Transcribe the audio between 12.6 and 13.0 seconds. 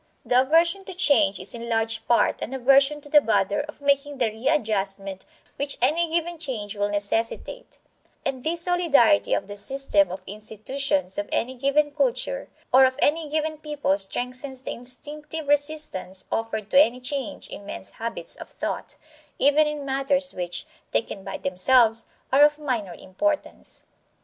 or of